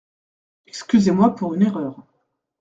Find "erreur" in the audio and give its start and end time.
1.61-2.01